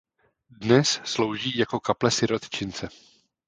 Dnes 0.49 1.01
slouží 1.05 1.57
jako 1.57 1.79
kaple 1.79 2.11
sirotčince. 2.11 2.89